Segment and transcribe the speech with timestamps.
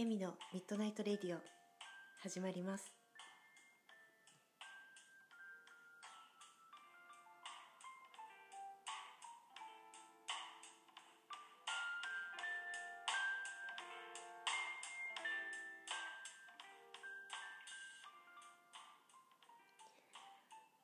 [0.00, 1.38] エミのミッドナイトレディオ
[2.22, 2.90] 始まります。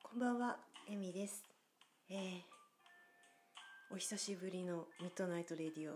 [0.03, 0.57] こんばんは
[0.87, 1.43] エミです。
[2.11, 2.41] えー、
[3.89, 5.95] お久しぶりのミッドナイトレディオ、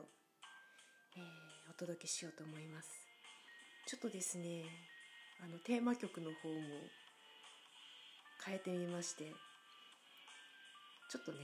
[1.17, 3.00] えー、お届けしようと思います。
[3.87, 4.63] ちょっとですね
[5.43, 6.55] あのテーマ曲の方も
[8.45, 9.25] 変えてみまして
[11.09, 11.39] ちょっとね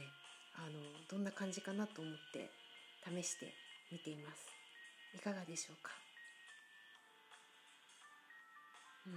[0.55, 0.79] あの
[1.11, 2.49] どんな感じかなと思って
[3.05, 3.53] 試して
[3.91, 4.47] みています。
[5.15, 5.91] いかがでしょうか？
[9.07, 9.13] うん。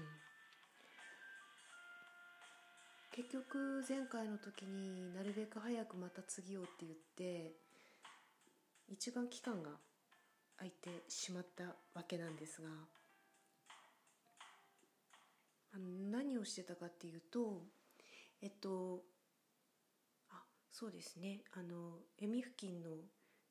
[3.12, 7.52] 結局前回の時になるべく早くまた次をって言って
[8.89, 9.70] 一番期間が
[10.58, 11.64] 空いてしまった
[11.95, 12.69] わけなんですが
[15.73, 17.63] あの何をしてたかっていうと
[18.43, 19.03] えっと
[20.31, 21.43] あそうですね。
[21.53, 22.91] あの恵美付近の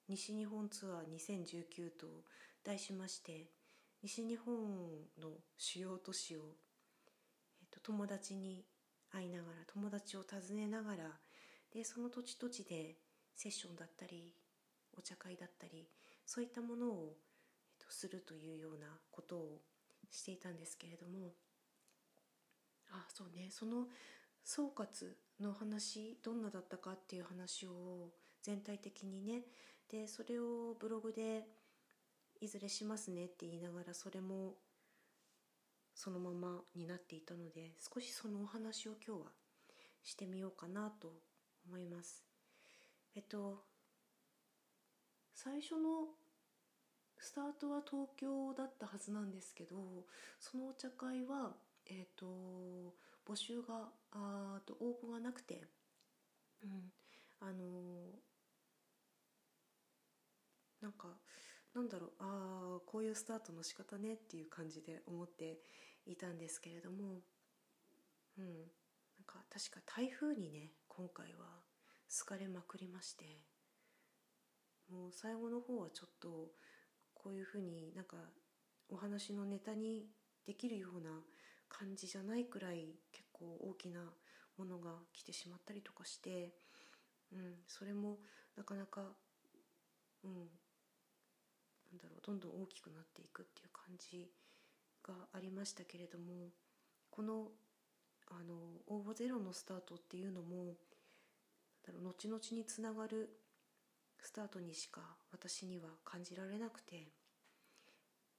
[0.07, 2.07] 西日本ツアー2019と
[2.63, 3.51] 題しまして
[4.01, 4.55] 西日本
[5.21, 6.39] の主要都市を、
[7.61, 8.65] えっと、友達に
[9.11, 11.03] 会いながら友達を訪ねながら
[11.73, 12.95] でその土地土地で
[13.35, 14.33] セッションだったり
[14.97, 15.87] お茶会だったり
[16.25, 17.15] そういったものを、
[17.79, 19.61] えっと、するというようなことを
[20.09, 21.33] していたんですけれども
[22.91, 23.49] あそうね。
[23.51, 23.87] その
[24.43, 28.09] 総括の話どんなだったかっていう話を
[28.41, 29.43] 全体的にね。
[29.89, 31.47] でそれをブログで
[32.41, 34.55] いずれしますねって言いながらそれも
[35.93, 39.31] そのままになっていたので少しそのお話を今日は
[40.03, 41.11] してみようかなと
[41.67, 42.23] 思います。
[43.15, 43.65] えっと
[45.33, 46.07] 最初の
[47.17, 49.75] スタートは東京だったはずなんですけど
[50.39, 51.53] そのお茶会は
[51.89, 52.25] えっと
[53.27, 55.67] 募集があと応募がなくて
[56.63, 56.91] うん。
[57.41, 58.19] あの
[60.81, 61.07] なんか
[61.73, 65.59] なんだろうああこういうスタートの仕方ねっていう感じで思って
[66.05, 67.21] いたんですけれども
[68.37, 68.45] うん。
[69.17, 71.45] なんか確か台風にね今回は
[72.09, 73.25] 好かれまくりまして
[74.89, 76.29] もう最後の方はちょっと
[77.13, 78.17] こういうふうになんか
[78.89, 80.07] お話のネタに
[80.47, 81.11] できるような
[81.69, 84.01] 感じじゃないくらい結構大きな
[84.57, 86.53] ものが来てしまったりとかして、
[87.31, 88.17] うん、それも
[88.57, 89.01] なかなか、
[90.23, 90.31] うん、
[91.91, 94.29] なんだろうどんどん大きくなっていくっていう感じ
[95.03, 96.49] がありましたけれども
[97.09, 97.47] この
[98.31, 98.53] あの
[98.87, 100.75] 応募ゼロのスタートっていうのも
[101.85, 103.29] だろう後々につながる
[104.21, 107.07] スタートにしか私には感じられなくて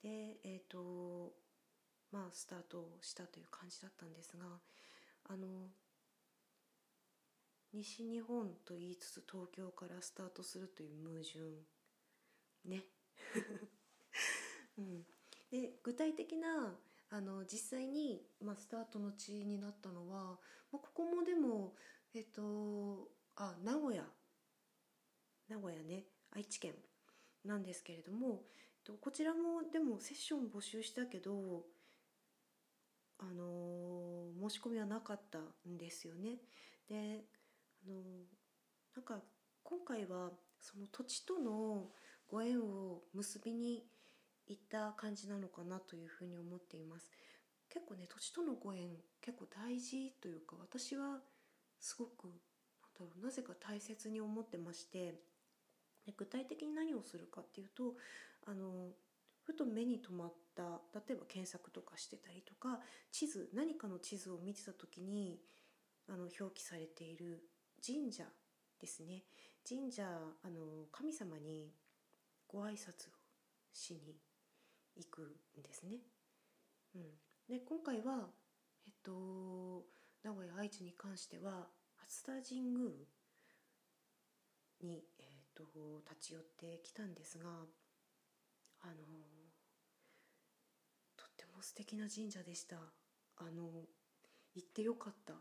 [0.03, 1.33] でえっ、ー、と
[2.13, 4.45] まあスタートしたという感じだったんですが
[5.29, 5.47] あの
[7.73, 11.39] 西日本と言いつつ東京からスタートするという矛盾
[12.65, 12.85] ね。
[14.79, 15.07] うん、
[15.51, 16.77] で具体的な
[17.11, 20.39] あの実際に、まあ、スタートの地になったのは、
[20.73, 21.77] まあ、ここもでも
[22.13, 24.05] えっとあ名古屋。
[25.49, 26.07] 名古屋ね。
[26.33, 26.75] 愛知県
[27.45, 28.45] なんですけれども
[29.01, 31.67] こちらもでもセッション募集したけど
[33.21, 35.39] あの申し込みはなかった
[35.69, 36.39] んですよね。
[36.89, 37.25] で
[37.87, 37.95] あの
[38.97, 39.23] なんか
[39.63, 41.91] 今回はその土地との
[42.29, 43.85] ご縁を結びに
[44.47, 47.11] 行った感じなのかなというふうに思っています
[47.69, 48.89] 結構ね土地とのご縁
[49.21, 51.21] 結構大事というか私は
[51.79, 55.15] すごくなんだろうなぜか大切に思ってまして
[56.07, 57.95] で具体的に何をするかっていうと
[58.47, 58.89] あの
[59.51, 60.63] ふと目に留まった
[60.95, 62.79] 例えば検索とかしてたりとか
[63.11, 65.41] 地図何かの地図を見てた時に
[66.09, 67.43] あの表記されている
[67.85, 68.23] 神社
[68.81, 69.25] ですね
[69.69, 71.73] 神社あの神様に
[72.47, 73.13] ご挨拶を
[73.73, 74.15] しに
[74.97, 75.23] 行く
[75.59, 75.99] んですね。
[76.95, 77.03] うん、
[77.49, 78.29] で今回は、
[78.87, 79.85] えっと、
[80.23, 81.69] 名古屋愛知に関しては
[82.05, 82.91] 熱田神宮
[84.83, 85.65] に、えっと、
[86.09, 87.45] 立ち寄ってきたんですが
[88.83, 89.40] あの
[91.63, 92.77] 素敵な神社でした。
[93.37, 93.87] あの
[94.55, 95.35] 行ってよかった。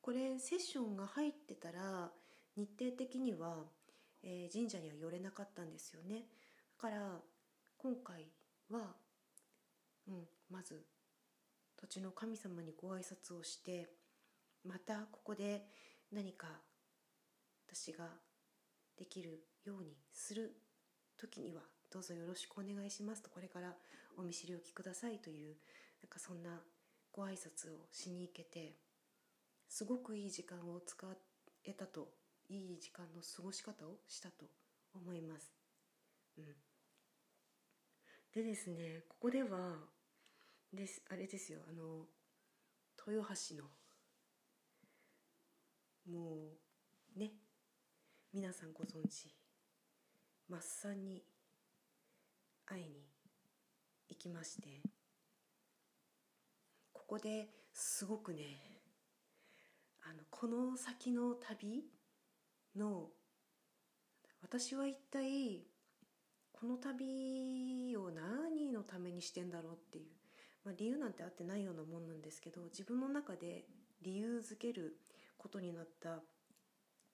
[0.00, 2.10] これセッションが入ってたら
[2.56, 3.64] 日程的には
[4.22, 6.26] えー、神社には寄れなかったんですよね。
[6.82, 7.20] だから
[7.78, 8.26] 今回
[8.70, 8.94] は、
[10.08, 10.84] うん、まず
[11.76, 13.88] 土地の神様にご挨拶をして
[14.64, 15.64] またここで
[16.12, 16.46] 何か
[17.66, 18.08] 私が
[18.98, 20.56] できるようにする
[21.18, 23.74] 時にはどうぞよろしくお願いしますとこれから
[24.16, 25.56] お見知りおきくださいという
[26.02, 26.60] なんかそんな
[27.12, 28.76] ご挨拶をしに行けて
[29.68, 31.06] すごくいい時間を使
[31.64, 32.08] えたと
[32.48, 34.46] いい時間の過ごし方をしたと
[34.94, 35.52] 思います。
[36.38, 36.44] うん、
[38.32, 39.76] でですねここでは
[40.72, 42.06] ですあれですよあの
[43.06, 43.64] 豊橋の
[46.06, 46.58] も
[47.16, 47.32] うね
[48.32, 49.34] 皆さんご存知
[50.48, 51.22] マッサンに
[52.66, 53.09] 会いに
[54.10, 54.68] 行きまして
[56.92, 58.42] ここですごくね
[60.02, 61.84] あのこの先の旅
[62.76, 63.08] の
[64.42, 65.62] 私は一体
[66.52, 70.04] この旅を何のためにしてんだろうっていう、
[70.64, 73.64] まあ、理由なんてあってないようなもんなんですけど自分の中で
[74.02, 74.96] 理由づける
[75.38, 76.20] ことになった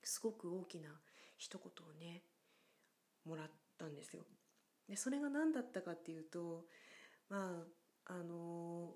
[0.02, 0.88] すごく大きな
[1.37, 2.22] 一言をね
[3.25, 4.22] もらったんですよ。
[4.88, 6.64] でそれが何だったかっていうと
[7.28, 7.64] ま
[8.06, 8.94] ああの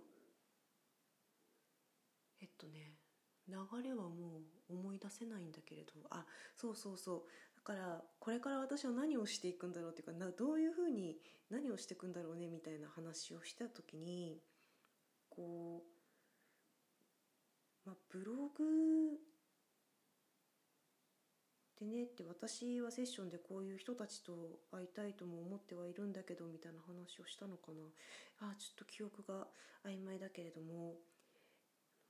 [2.41, 2.97] えっとね
[3.49, 6.25] 流れはもう思い出せないんだけれどあ
[6.57, 7.23] そうそうそう。
[7.57, 11.17] だからこれから私は何をしていくんだろうっていうかなどういうふうに
[11.51, 14.41] 何をしていくんだろうねみたいな話をした時に
[15.29, 15.83] こ
[17.85, 19.19] う、まあ、ブログ
[21.81, 27.79] でねって私はセッションでこういう人たちと会いたいとも思ってはいるんだけどみたいな話をしたのかな。
[28.51, 29.47] あちょっと記憶が
[29.87, 30.97] 曖昧だけれども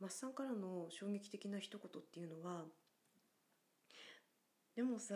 [0.01, 2.65] マッサンからの衝撃的な一言っていうのは
[4.75, 5.15] でもさ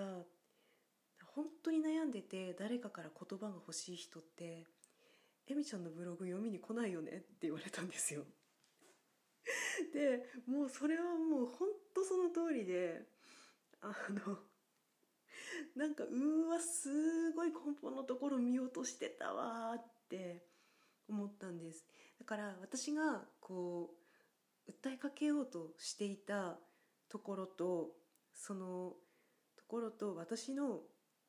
[1.35, 4.65] 本当に悩んでて誰かから言葉が欲しい人って
[5.49, 8.25] エミちゃんのブログ読みに来ないよねって言われたんですよ。
[9.93, 13.03] でもうそれはもう本当その通りで
[13.85, 14.39] あの
[15.77, 20.45] なんかうわすごい根本のところ見落としてたわって
[21.09, 21.85] 思ったんです
[22.19, 23.91] だから私がこ
[24.67, 26.57] う訴えかけようとしていた
[27.11, 27.91] ところと
[28.35, 28.93] その
[29.57, 30.81] ところと私の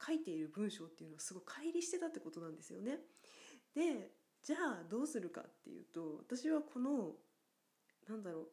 [0.06, 3.00] 書いている文章っていうのはすごい乖離してたってことなんですよね。
[3.75, 4.12] で
[4.44, 7.13] じゃあどうするかっていうと私はこの
[8.07, 8.48] なんだろう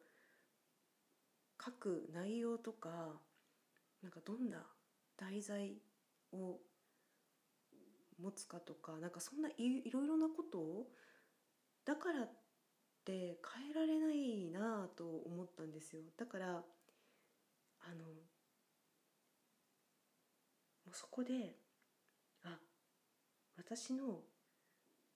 [1.63, 3.21] 書く内容とか
[4.03, 4.57] なんかどんな
[5.17, 5.77] 題材
[6.33, 6.59] を
[8.21, 10.87] 持つかとかなんかそんないいろいろなことを
[11.85, 12.29] だからっ
[13.05, 16.01] て変えられないなと思ったんですよ。
[16.17, 18.05] だからあの
[20.85, 21.55] もうそこで
[22.43, 22.57] あ
[23.57, 24.21] 私の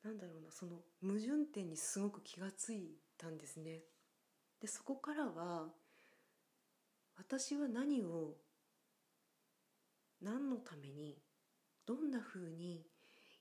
[0.03, 3.81] なんだろうなその矛盾点にすごく気がついたんですね。
[4.61, 5.67] でそこからは
[7.17, 8.35] 私は何を
[10.21, 11.17] 何のために
[11.85, 12.85] どんな風に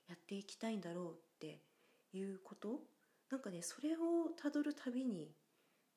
[0.07, 1.61] やっていきたいんだろうって
[2.13, 2.79] いうこと？
[3.29, 5.31] なんかねそれをたどる旅に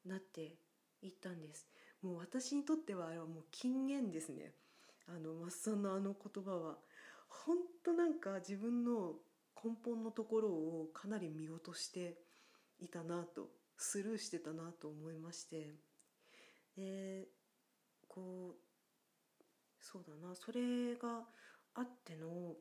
[0.04, 0.56] なって
[1.02, 1.66] いったんです。
[2.02, 4.52] もう私にとってはあれはもう金言ですね。
[5.06, 6.78] あのマッサンのあの言葉は。
[7.28, 9.12] 本当なんか自分の
[9.62, 12.16] 根本のところをかなり見落として
[12.80, 15.75] いたなとスルーしてたなと思いまして。
[16.76, 17.28] で
[18.08, 18.69] こう
[19.80, 20.34] そうだな。
[20.34, 21.25] それが
[21.75, 22.54] あっての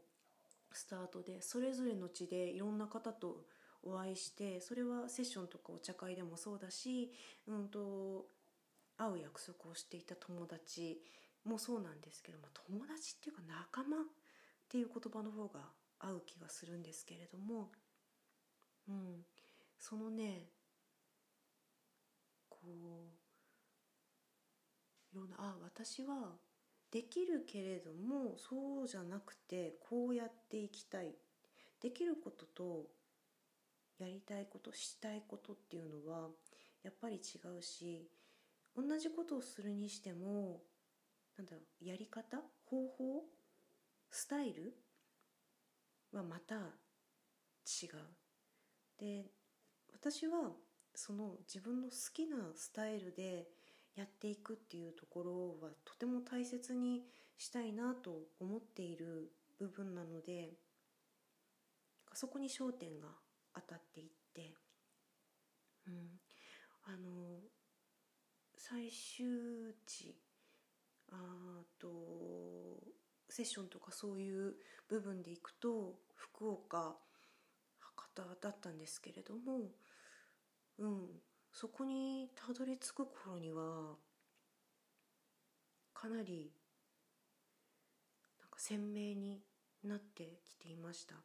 [0.71, 3.45] スタートでそれぞれの地でいろんな方と
[3.83, 7.11] お会いしてそれはセッションとかお茶会でもそうだし、
[7.47, 8.25] うんと、
[8.97, 11.01] 会う約束をしていた友達
[11.45, 13.99] もそうなんですけど、まあ、友達っていうか仲間っ
[14.67, 15.61] ていう言葉の方が
[15.99, 17.71] 合う気がするんですけれども、
[18.89, 19.25] うん、
[19.77, 20.49] そのね
[22.49, 22.67] こう
[25.13, 26.33] いろんなあ私は
[26.91, 31.13] できるけれどもそうじゃなくてこうやっていきたい
[31.81, 32.87] できることと
[33.99, 36.29] やりたいことしたいことっていうのは
[36.83, 37.19] やっぱり違
[37.57, 38.07] うし
[38.75, 40.61] 同じことをするにしても
[41.37, 43.23] なんだろうやり方方法
[44.09, 44.73] スタイル
[46.11, 46.69] はまた違う。
[48.99, 49.25] で
[49.93, 50.51] 私は
[50.95, 53.47] その自分の好きなスタイルで
[53.99, 57.03] やっていくっていうところはとても大切に
[57.37, 59.29] したいなと思っている
[59.59, 60.53] 部分なので
[62.13, 63.09] そこに焦点が
[63.53, 64.53] 当たっていって、
[65.85, 65.93] うん、
[66.85, 67.41] あの
[68.55, 69.25] 最終
[69.85, 70.15] 地
[71.11, 71.15] あ
[71.77, 71.87] と
[73.27, 74.53] セッションとかそういう
[74.87, 76.95] 部分でいくと福岡
[77.79, 79.59] 博多だったんですけれども、
[80.77, 81.07] うん、
[81.51, 83.95] そこにたどり着く頃には
[85.93, 86.51] かなり
[88.39, 89.41] なんか鮮明に
[89.83, 91.15] なってきていました。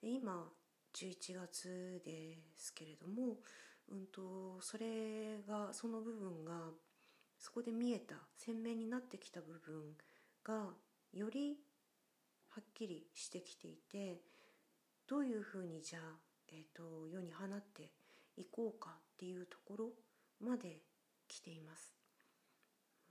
[0.00, 0.48] で今
[0.94, 3.36] 11月ですけれども、
[3.90, 6.70] うんと、それがその部分が
[7.38, 9.96] そこで見えた鮮明になってきた部分
[10.44, 10.74] が
[11.12, 11.56] より
[12.50, 14.20] はっきりしてきていて
[15.08, 16.02] どういうふうにじゃあ、
[16.52, 17.90] えーと、世に放って
[18.36, 19.90] いこうかっていうところ
[20.40, 20.78] まで
[21.28, 21.92] 来ています。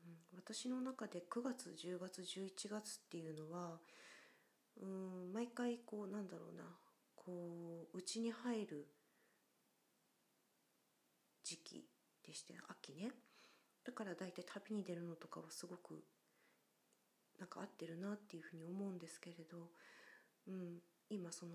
[0.03, 3.77] うん、私の中で9月10月11月っていうのは
[4.81, 6.63] うん毎回こうなんだろうな
[7.15, 8.87] こう内に入る
[11.43, 11.85] 時期
[12.25, 13.11] でして秋ね
[13.85, 16.03] だから大体旅に出るのとかはすごく
[17.37, 19.57] なんか合ってるなっていうふうに思うんですけれど、
[20.47, 20.79] うん、
[21.11, 21.51] 今その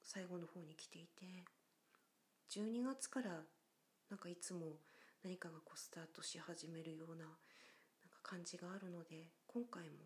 [0.00, 1.44] 最後の方に来ていて
[2.50, 3.42] 12月から
[4.10, 4.76] なんかいつも
[5.22, 7.30] 何かがこうスタートし始めるようななん
[8.10, 9.98] か感じがあるので今回も、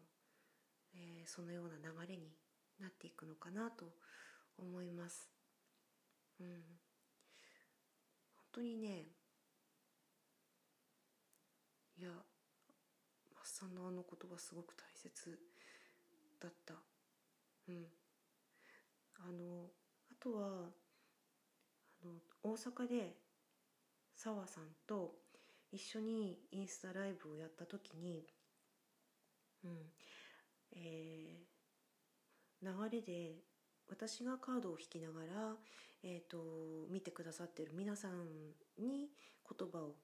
[0.94, 2.28] えー、そのような流れに
[2.78, 3.86] なっていくのかなと
[4.58, 5.30] 思います。
[6.38, 9.06] うん、本当にね
[11.96, 15.38] いやマッサンのあの言葉すごく大切
[16.40, 16.74] だった。
[17.68, 17.86] うん、
[19.16, 19.70] あの
[20.10, 20.68] あとは
[22.02, 23.23] あの大阪で
[24.16, 25.12] 澤さんと
[25.72, 28.24] 一緒にインスタライブをやった時に、
[29.64, 29.70] うん
[30.76, 33.36] えー、流れで
[33.88, 35.56] 私がカードを引きながら、
[36.02, 36.38] えーと、
[36.90, 38.12] 見てくださってる皆さん
[38.78, 39.08] に
[39.48, 39.96] 言葉を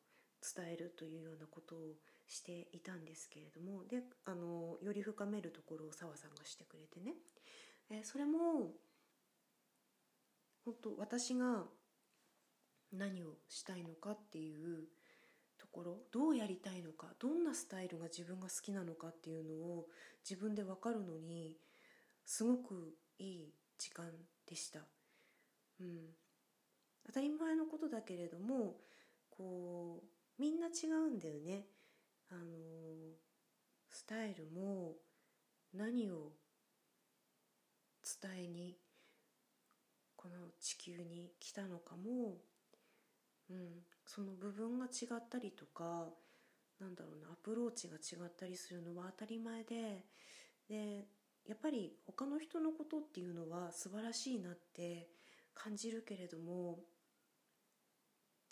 [0.56, 1.78] 伝えるというようなことを
[2.26, 7.14] していたんですけれどもであのより深めるところを澤さんがしてくれてね、
[7.90, 8.72] えー、それも
[10.64, 11.64] 本当私が
[12.92, 14.88] 何をしたいのかっていう
[15.58, 19.86] ところどうやりたいのかどんなスタイルが自分が好きなのかっていうのを
[20.28, 21.56] 自分で分かるのに
[22.24, 24.06] すごくいい時間
[24.48, 24.80] でした。
[25.80, 26.14] うん、
[27.06, 28.76] 当たり前のことだけれども
[29.30, 31.66] こうみんな違うんだよね。
[32.30, 32.40] あの
[33.90, 34.94] スタイルも
[35.74, 36.32] 何を
[38.22, 38.76] 伝えに
[40.16, 42.36] この地球に来たのかも、
[43.50, 43.56] うん、
[44.06, 46.08] その部分が違ったりとか
[46.80, 50.04] なんだろうなアプローチが違ったりするのは当たり前で
[50.68, 51.04] で
[51.46, 55.08] やっぱり他の人のことっていうのは素晴らしいなって
[55.54, 56.78] 感じるけれども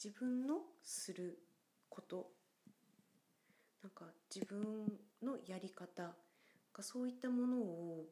[0.02, 1.38] 自分のする
[1.88, 2.30] こと
[3.82, 6.14] なんか自分のやり方
[6.72, 8.06] がそういったものを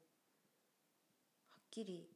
[1.50, 2.08] はっきり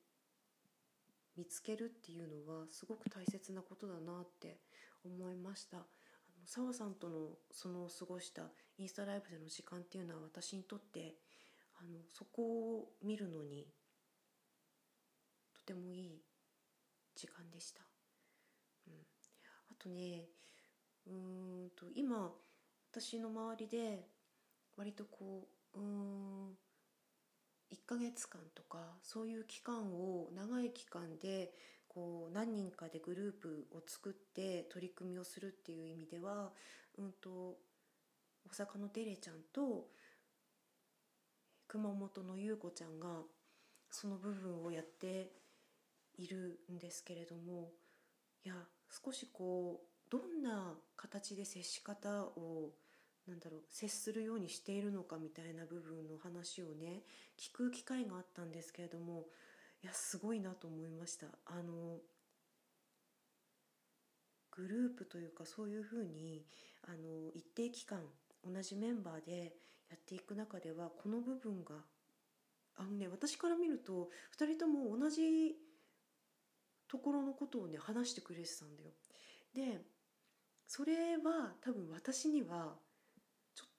[1.36, 4.58] 見つけるっていうのはすごく大切なことだなって
[5.04, 5.86] 思いましたあの
[6.46, 8.42] 澤さんとのその過ごした
[8.78, 11.14] インスタライブでの時間っていうのは私にとって
[11.80, 12.42] あのそこ
[12.78, 13.66] を見るのに
[15.54, 16.22] とてもいい
[17.14, 17.82] 時間でした。
[18.86, 18.94] うん、
[19.70, 20.28] あとね
[21.06, 22.30] うんと今
[22.90, 24.06] 私の周りで
[24.76, 26.58] 割とこううん
[27.72, 31.52] 1ヶ月間とかそういう期間を長い期間で
[31.88, 36.50] こう何人かでグループを作って取り組みをするっていう意味では、
[36.98, 37.56] うんと、
[38.46, 39.88] 大阪のデレちゃんと
[41.66, 43.08] 熊本の優子ちゃんが
[43.90, 45.30] その部分をやって
[46.16, 47.70] いるんですけれども
[48.44, 48.54] いや
[49.04, 52.70] 少しこうどんな形で接し方を
[53.26, 57.02] なんだろう接するようにしているのかみたいな部分の話をね
[57.38, 59.26] 聞く機会があったんですけれども
[59.82, 61.98] いやすごいなと思いましたあの
[64.50, 66.44] グループというかそういうふうに
[66.86, 68.00] あの一定期間
[68.44, 69.54] 同じメンバーで
[69.90, 71.74] やっていく中ではこの部分が
[72.76, 74.08] あのね私から見ると
[74.38, 75.54] 2人とも同じ
[76.88, 78.90] ところのことをね話してくれてたんだよ。
[79.54, 79.80] で
[80.66, 82.74] それは多分私には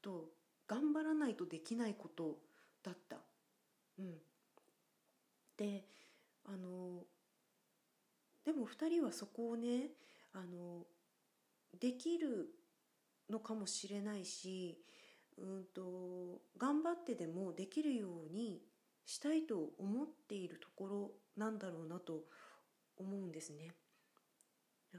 [0.02, 0.30] と
[0.68, 2.40] 頑張らないとできないこと
[2.84, 3.18] だった。
[4.00, 4.16] うん、
[5.58, 5.86] で
[6.46, 7.04] あの
[8.44, 9.90] でも2人はそこをね
[10.34, 10.86] あの
[11.80, 12.50] できる
[13.30, 14.84] のかもしれないし
[15.38, 18.62] うんと頑張ってでもできるように
[19.06, 22.24] したいと思っているところなんだろうなと
[22.98, 23.72] 思うんですね。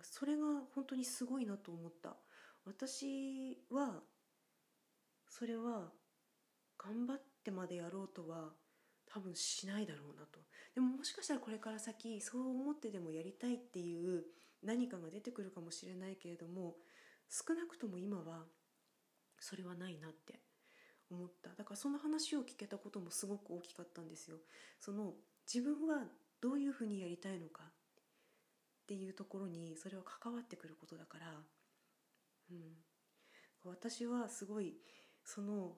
[0.02, 2.16] それが本当にすごいなと思った。
[2.64, 4.00] 私は
[5.32, 5.90] それは
[6.76, 8.50] 頑張ってまでやろうとは
[9.06, 10.40] 多分しないだろうなと。
[10.74, 14.24] でももしかしたらこれから先そう思ってでもやりたいっていう
[14.62, 16.76] 何かが出てくるかもしれないけれども
[17.30, 18.44] 少なくとも今は
[19.40, 20.40] それはないなって
[21.10, 21.50] 思った。
[21.56, 24.36] だからその話を聞けたこともすごく大きかったんですよ。
[24.80, 25.14] その
[25.52, 26.04] 自分は
[26.42, 27.72] どういうふうにやりたいのかっ
[28.86, 31.26] ていうところにそれは関わってくることだから、
[32.50, 32.58] うん、
[33.64, 34.74] 私はすごい
[35.24, 35.72] その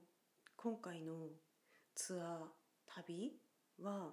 [0.57, 1.29] 今回の
[1.95, 2.39] ツアー
[2.87, 3.33] 旅
[3.81, 4.13] は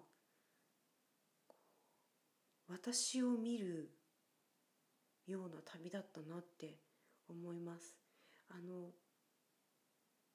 [2.67, 3.89] 私を見る
[5.27, 6.77] ような旅だったなって
[7.27, 7.95] 思います。
[8.49, 8.91] あの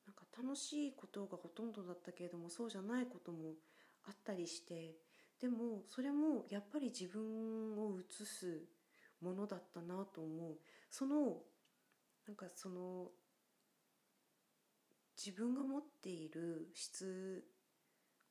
[0.07, 3.55] なんか楽しいことがほとんどだったけれどもそうじゃないことも
[4.05, 4.97] あったりして
[5.41, 8.65] でもそれもやっぱり自分を映す
[9.21, 10.59] ものだったなと思う。
[10.91, 11.43] その
[12.26, 13.11] なんかその
[15.17, 17.45] 自分が持っている質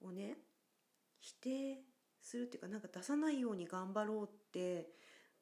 [0.01, 0.37] をね
[1.19, 1.79] 否定
[2.21, 4.89] するっていうかなんか出さないように頑張ろうって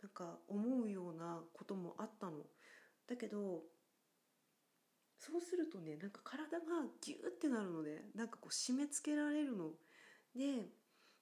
[0.01, 2.33] なんか思うようなこともあったの。
[3.07, 3.61] だけど
[5.17, 6.65] そうするとねなんか体が
[7.01, 9.71] ギューってなるのでなんかこう締め付けられるの。
[10.35, 10.67] で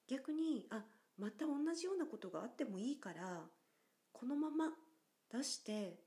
[0.07, 0.83] 逆にあ
[1.17, 3.43] また同じようなことがあってもいいから
[4.11, 4.71] このまま
[5.31, 5.99] 出して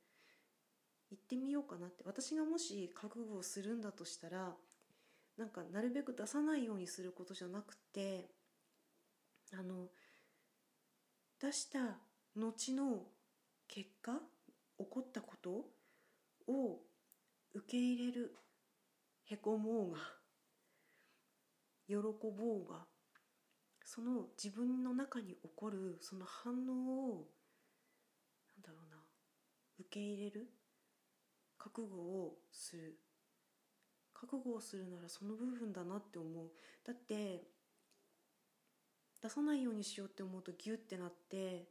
[1.11, 2.03] 行ってみようかなって。
[2.05, 4.55] 私がもし覚悟をするんだとしたら
[5.37, 8.31] なんかなるべく出さないようにすることじゃなくて
[9.53, 9.89] あの
[11.41, 11.99] 出した
[12.37, 13.03] 後の
[13.69, 14.13] 結果
[14.79, 15.51] 起こったこと
[16.49, 16.79] を
[17.53, 18.35] 受け入れる
[19.27, 19.99] へこもうが
[21.87, 22.87] 喜ぼうが
[23.85, 27.29] その自分の中に起こるその反応を
[28.57, 28.97] なんだろうな
[29.79, 30.49] 受け入れる
[31.65, 32.99] 覚悟をする。
[34.13, 36.51] 覚悟をするならその部分だなって思う。
[36.87, 37.43] だって
[39.23, 41.65] 出さないようにしようって思うとギュッてなって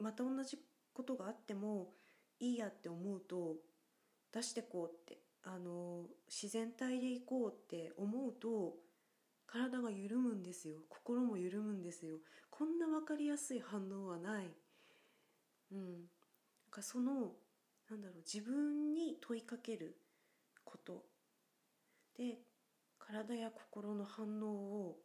[0.00, 0.58] また同じ
[0.92, 1.92] ことがあっても
[2.40, 3.54] いいやって思うと
[4.32, 8.74] 出してこうってあの自然体でいこうって思うと
[9.46, 10.80] 体が緩むんですよ。
[10.88, 12.16] 心も緩むんですよ。
[12.50, 14.50] こんな分かりやすい反応はない。
[15.72, 16.19] うん。
[16.70, 17.32] かその
[17.90, 19.96] なんだろう自分に問いかける
[20.64, 21.04] こと。
[22.16, 22.38] で
[22.98, 24.98] 体や心の反応を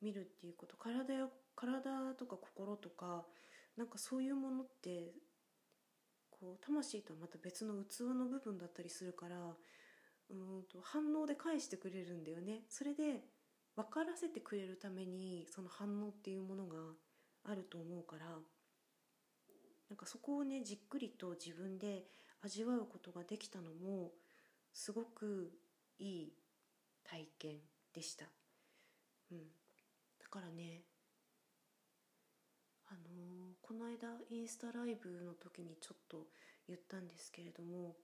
[0.00, 0.76] 見るっていうこと。
[0.76, 3.26] 体や体とか心とか
[3.76, 5.14] なんかそういうものって
[6.30, 9.36] こう魂とはまた別の器の部分だったりするから
[10.30, 12.62] うんと反応で返してくれるんだよね。
[12.68, 13.24] それで
[13.76, 16.76] 分からせてくれるためにその反応っていうものが
[17.44, 18.38] あると思うから。
[19.88, 22.04] なんかそこをねじっくりと自分で
[22.42, 24.10] 味わうことができたのも
[24.72, 25.52] すごく
[25.98, 26.32] いい
[27.04, 27.56] 体験
[27.94, 28.24] でした、
[29.30, 29.38] うん、
[30.18, 30.82] だからね
[32.88, 36.26] あのー、この間インスタライブの時にちょっと
[36.66, 37.96] 言ったんですけれども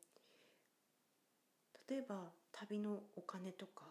[1.88, 3.84] 例えば旅のお金とか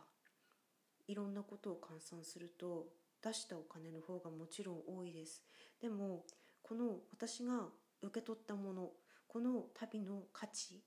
[1.07, 2.85] いろんなことを換算すると
[3.23, 5.41] 出したお金の方がもちろん多いです。
[5.81, 6.23] でも
[6.67, 7.69] この私が
[8.01, 8.89] 受け取ったもの
[9.27, 10.83] この旅の価値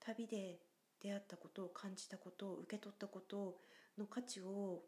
[0.00, 0.58] 旅で
[1.00, 3.56] 出会ったことを感じたことを受け取ったこと
[3.98, 4.82] の価値を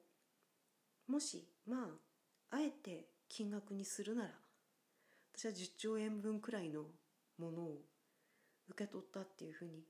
[1.08, 1.76] もしま
[2.50, 4.30] ああえて金額にするなら
[5.36, 6.82] 私は10兆円分くらいの
[7.38, 7.78] ものを
[8.68, 9.84] 受け取ったっていうふうに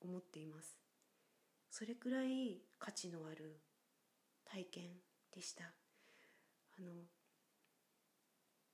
[0.00, 0.76] 思っています。
[1.70, 3.60] それくらい価値のある
[4.44, 4.90] 体験
[5.34, 5.64] でした。
[5.64, 6.92] あの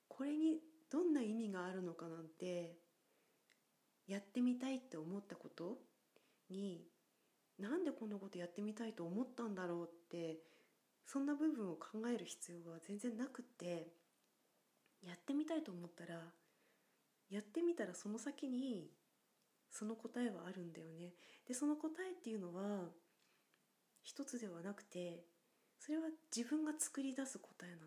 [0.07, 0.59] これに
[0.91, 2.75] どんな意味があるのかなんて
[4.07, 5.77] やってみたいって思ったこと
[6.49, 6.85] に
[7.57, 10.39] なんでこんなことやってみたいと思ったんだろうって
[11.05, 13.87] そんな部分を考える必要が全然なくって
[15.05, 16.21] やってみたいと思ったら
[17.29, 18.89] やってみたらその先に
[19.69, 21.13] その答えはあるんだよね
[21.47, 22.89] でその答えっていうのは
[24.03, 25.23] 一つではなくて
[25.79, 26.03] それは
[26.35, 27.81] 自分が作り出す答えなの。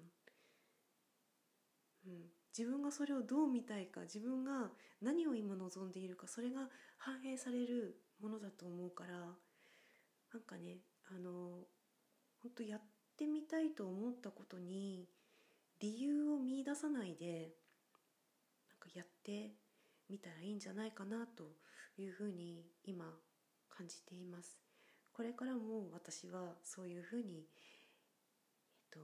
[2.07, 4.71] うん、自分がそれをどう見たいか自分が
[5.03, 9.15] 何を今望んでいるかそれが反映されるものだと思うから
[10.33, 10.79] なんかね
[11.11, 11.67] あの
[12.43, 12.81] 本当やっ
[13.17, 15.09] てみたいと思ったことに
[15.81, 17.55] 理由を見いださないで
[18.69, 19.53] なんかやって
[20.09, 21.45] みたらいいんじゃないかなと
[21.99, 23.05] いうふうに今
[23.69, 24.59] 感じています。
[25.13, 29.01] これからも私はそういうふうに、えっと、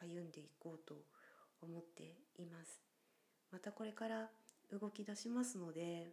[0.00, 0.94] 歩んでいこうと
[1.62, 2.80] 思っています
[3.50, 4.28] またこれから
[4.72, 6.08] 動き出しますので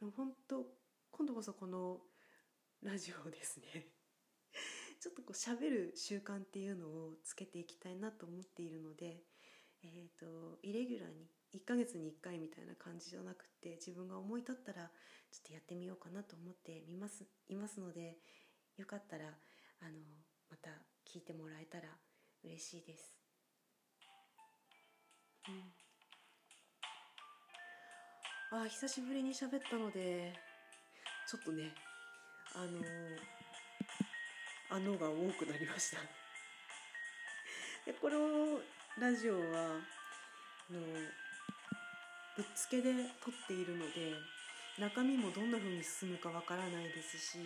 [0.00, 0.66] 本当
[1.10, 1.98] 今度こそこの
[2.82, 3.88] ラジオですね
[5.00, 9.24] ちょっとこう喋る習慣っていうのをつけていきたいなと思っているので、
[9.82, 14.90] えーと、イレギュラーに1ヶ月に1回みたいな感じじゃなくて自分が思い立ったら
[15.30, 18.18] ちょっとやってみようかなと思ってみますいますので
[18.76, 19.38] よかったら
[19.80, 19.98] あの
[20.50, 20.70] また
[21.04, 21.98] 聞いてもらえたら
[22.44, 23.25] 嬉しいです。
[25.48, 25.72] うん。
[28.62, 30.32] あ久しぶりに喋ったので
[31.28, 31.74] ちょっとね
[32.54, 32.80] あの
[34.70, 35.98] あのが多くなりました。
[37.84, 38.60] でこの
[38.98, 39.40] ラジオは
[40.70, 40.80] の
[42.36, 44.14] ぶっつけで撮っているので
[44.78, 47.42] 中身もどんな風に進むかわからないですし、う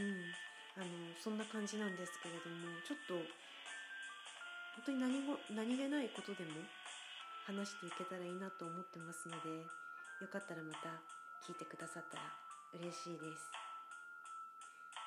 [0.00, 0.34] ん、
[0.76, 0.86] あの
[1.22, 3.24] そんな感じなんですけれどもちょっと本
[4.86, 6.62] 当に何も何気ないことでも
[7.48, 9.64] 話していけたらいいなと思ってますので
[10.20, 11.00] よかったらまた
[11.40, 12.28] 聞いてくださったら
[12.76, 13.48] 嬉しいです。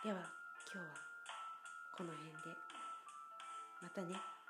[0.04, 0.26] では
[0.66, 0.98] 今日は
[1.96, 2.58] この辺で。
[3.80, 4.41] またね。